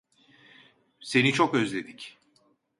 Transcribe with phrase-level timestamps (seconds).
[0.99, 2.17] Seni çok özledik.